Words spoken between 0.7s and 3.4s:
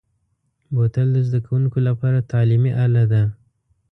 بوتل د زده کوونکو لپاره تعلیمي اله ده.